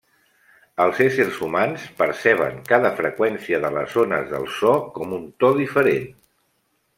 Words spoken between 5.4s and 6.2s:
to diferent.